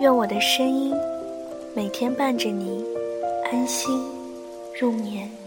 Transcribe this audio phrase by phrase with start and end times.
[0.00, 0.94] 愿我的声音
[1.76, 2.82] 每天伴着你
[3.52, 4.02] 安心
[4.80, 5.39] 入眠。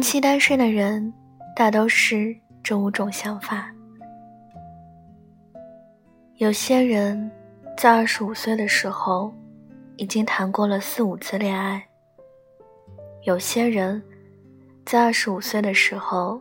[0.00, 1.12] 长期单身的人，
[1.54, 3.70] 大都是这五种想法。
[6.36, 7.30] 有些人
[7.76, 9.30] 在二十五岁的时候，
[9.98, 11.78] 已经谈过了四五次恋爱；
[13.24, 14.02] 有些人
[14.86, 16.40] 在二十五岁的时候，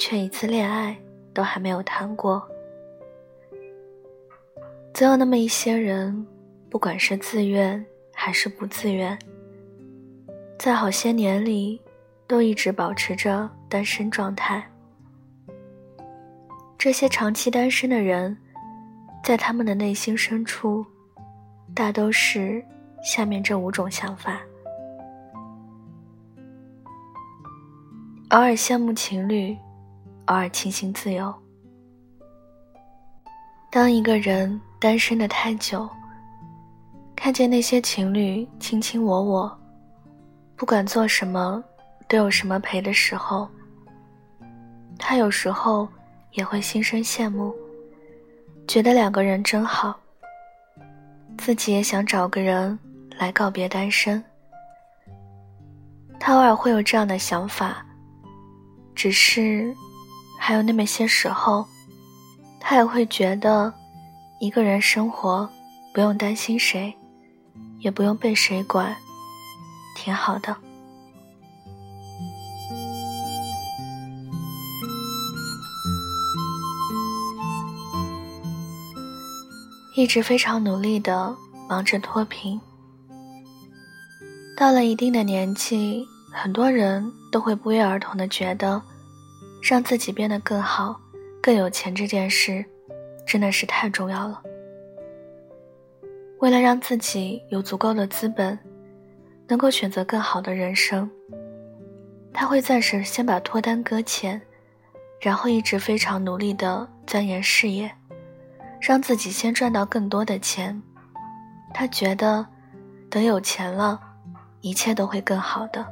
[0.00, 0.96] 却一次恋爱
[1.32, 2.44] 都还没有谈过。
[4.92, 6.26] 总有那么一些人，
[6.68, 9.16] 不管是自愿还是不自愿，
[10.58, 11.80] 在好些年里。
[12.26, 14.64] 都一直保持着单身状态。
[16.78, 18.36] 这些长期单身的人，
[19.24, 20.84] 在他们的内心深处，
[21.74, 22.64] 大都是
[23.02, 24.40] 下面这五种想法：
[28.30, 29.56] 偶尔羡慕情侣，
[30.26, 31.34] 偶尔庆幸自由。
[33.70, 35.88] 当一个人单身的太久，
[37.14, 39.58] 看见那些情侣卿卿我我，
[40.56, 41.62] 不管做什么。
[42.08, 43.48] 都有什么陪的时候，
[44.98, 45.88] 他有时候
[46.32, 47.54] 也会心生羡慕，
[48.68, 49.98] 觉得两个人真好。
[51.38, 52.78] 自己也想找个人
[53.18, 54.22] 来告别单身。
[56.18, 57.84] 他偶尔会有这样的想法，
[58.94, 59.74] 只是
[60.38, 61.66] 还有那么些时候，
[62.58, 63.72] 他也会觉得
[64.40, 65.48] 一个人生活
[65.92, 66.94] 不用担心谁，
[67.80, 68.96] 也不用被谁管，
[69.94, 70.56] 挺好的。
[79.96, 81.34] 一直非常努力的
[81.66, 82.60] 忙着脱贫。
[84.54, 88.80] 到了一定的年纪，很多人都会不约而同的觉得，
[89.62, 91.00] 让自己变得更好、
[91.40, 92.62] 更有钱这件事，
[93.26, 94.42] 真的是太重要了。
[96.40, 98.58] 为了让自己有足够的资本，
[99.48, 101.10] 能够选择更好的人生，
[102.34, 104.38] 他会暂时先把脱单搁浅，
[105.22, 107.90] 然后一直非常努力的钻研事业。
[108.80, 110.80] 让自己先赚到更多的钱，
[111.74, 112.46] 他觉得，
[113.10, 114.00] 等有钱了，
[114.60, 115.84] 一切都会更好的。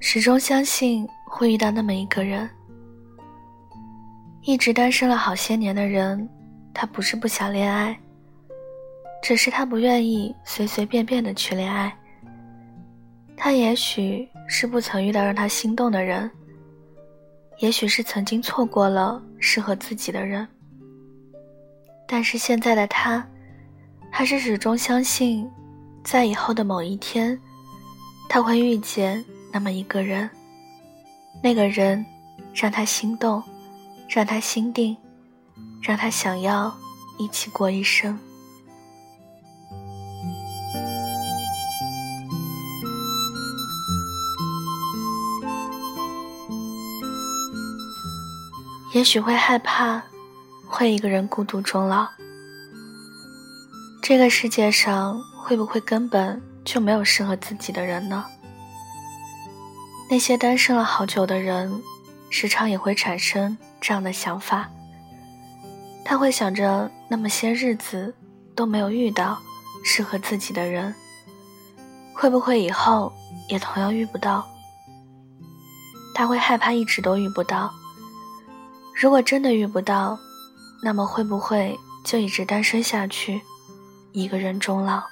[0.00, 2.48] 始终相信会遇到那么一个人。
[4.42, 6.28] 一直单身了好些年的人，
[6.74, 7.96] 他不是不想恋爱，
[9.22, 11.94] 只是他不愿意随随便便的去恋爱。
[13.42, 16.30] 他也许是不曾遇到让他心动的人，
[17.60, 20.46] 也许是曾经错过了适合自己的人，
[22.06, 23.26] 但是现在的他，
[24.10, 25.50] 还是始终相信，
[26.04, 27.40] 在以后的某一天，
[28.28, 30.28] 他会遇见那么一个人，
[31.42, 32.04] 那个人
[32.52, 33.42] 让他心动，
[34.06, 34.94] 让他心定，
[35.80, 36.70] 让他想要
[37.18, 38.18] 一起过一生。
[48.92, 50.02] 也许会害怕，
[50.66, 52.08] 会一个人孤独终老。
[54.02, 58.24] 这个世界上会不会根本就没有适合自己的人呢？
[60.10, 61.80] 那些单身了好久的人，
[62.30, 64.68] 时常也会产生这样的想法。
[66.04, 68.12] 他会想着，那么些日子
[68.56, 69.38] 都没有遇到
[69.84, 70.92] 适合自己的人，
[72.12, 73.12] 会不会以后
[73.48, 74.44] 也同样遇不到？
[76.12, 77.72] 他会害怕一直都遇不到。
[79.00, 80.18] 如果真的遇不到
[80.82, 81.74] 那么会不会
[82.04, 83.40] 就一直单身下去
[84.12, 85.02] 一个人终老？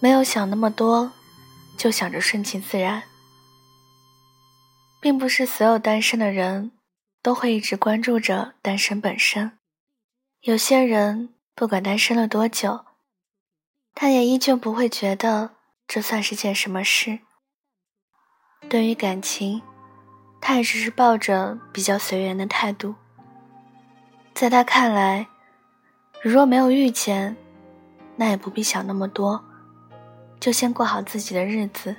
[0.00, 1.12] 没有想那么多
[1.76, 3.02] 就想着顺其自然。
[5.02, 6.72] 并不是所有单身的人
[7.22, 9.58] 都会一直关注着单身本身。
[10.40, 12.86] 有些人不管单身了多久
[13.94, 15.50] 他也依旧不会觉得
[15.86, 17.20] 这算是件什么事。
[18.68, 19.62] 对于感情，
[20.40, 22.94] 他也只是抱着比较随缘的态度。
[24.34, 25.28] 在他看来，
[26.22, 27.36] 如若没有遇见，
[28.16, 29.44] 那也不必想那么多，
[30.40, 31.94] 就先过好自己的日子。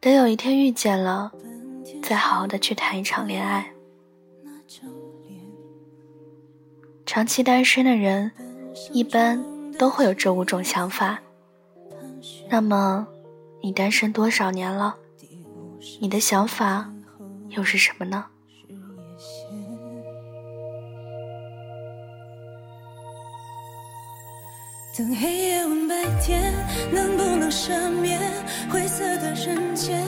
[0.00, 1.32] 等有一天遇见了，
[2.02, 3.72] 再好好的去谈一场恋爱。
[7.04, 8.32] 长期单身的人，
[8.92, 9.42] 一般
[9.78, 11.18] 都会有这五种想法。
[12.48, 13.06] 那么，
[13.62, 14.96] 你单身多少年了？
[16.00, 16.90] 你的想法
[17.50, 18.24] 又是什么呢？
[24.96, 26.54] 等黑夜问白天，
[26.90, 28.18] 能不能赦免
[28.70, 30.02] 灰色的人间？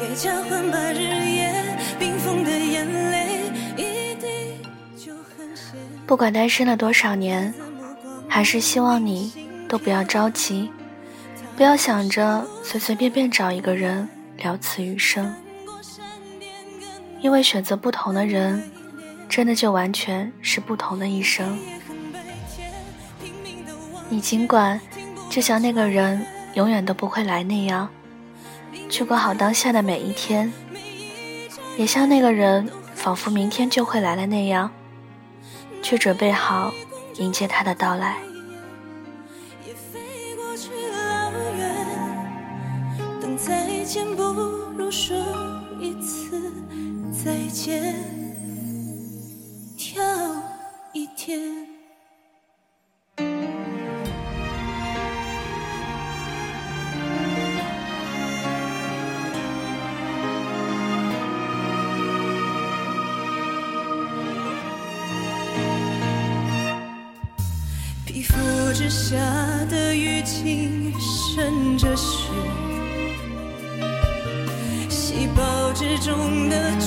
[0.00, 4.60] 给交换白日夜冰封的眼泪，一滴
[4.96, 5.76] 就很咸。
[6.06, 7.54] 不管单身了多少年，
[8.38, 9.32] 还是希望你
[9.68, 10.70] 都不要着急，
[11.56, 15.34] 不要想着随随便便找一个人了此余生，
[17.20, 18.62] 因为选择不同的人，
[19.28, 21.58] 真的就完全是不同的一生。
[24.08, 24.80] 你尽管
[25.28, 26.24] 就像那个人
[26.54, 27.88] 永远都不会来那样，
[28.88, 30.52] 去过好当下的每一天，
[31.76, 34.70] 也像那个人仿佛明天就会来了那样，
[35.82, 36.72] 去准备好
[37.16, 38.14] 迎接他的到来。
[40.60, 41.72] 去老远
[43.20, 44.22] 等再见不
[44.76, 45.16] 如说
[45.80, 46.36] 一次
[47.12, 47.94] 再见，
[68.78, 69.16] 之下
[69.68, 72.30] 的雨情渗着血，
[74.88, 76.78] 细胞之中的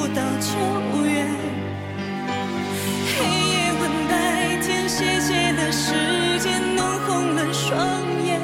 [0.00, 1.28] 不到救援。
[3.04, 3.12] 黑
[3.50, 5.92] 夜问白天，谢谢了时
[6.38, 7.76] 间，弄红了双
[8.24, 8.40] 眼。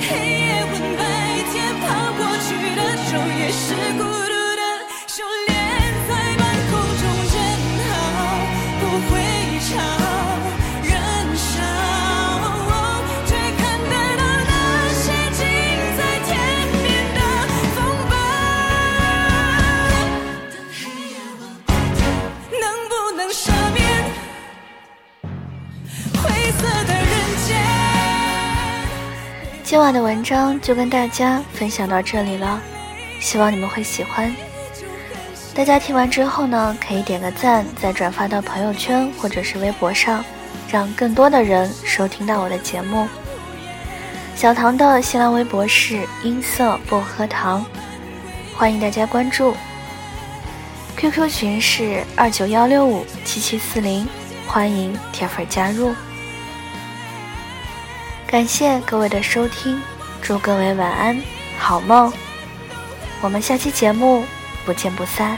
[0.00, 0.08] 黑
[0.40, 1.04] 夜问白
[1.52, 1.86] 天，跑
[2.18, 3.62] 过去的昼夜是
[3.96, 4.29] 孤。
[29.70, 32.60] 今晚的文章就跟大家分享到这里了，
[33.20, 34.34] 希望你们会喜欢。
[35.54, 40.24] 大家听完之后呢，可以点个赞，再转发到朋友圈或者是微博上，
[40.68, 43.06] 让更多的人收听到我的节目。
[44.34, 47.64] 小唐的新浪微博是音色薄荷糖，
[48.56, 49.54] 欢迎大家关注。
[50.96, 54.04] QQ 群是二九幺六五七七四零，
[54.48, 55.94] 欢迎铁粉加入。
[58.30, 59.82] 感谢各位的收听，
[60.22, 61.20] 祝各位晚安，
[61.58, 62.12] 好梦。
[63.20, 64.24] 我们下期节目
[64.64, 65.36] 不见不散。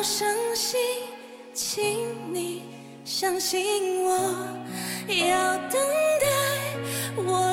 [0.00, 0.80] 要伤心，
[1.52, 2.62] 请你
[3.04, 4.16] 相信我，
[5.06, 5.78] 要等
[6.18, 6.26] 待
[7.16, 7.49] 我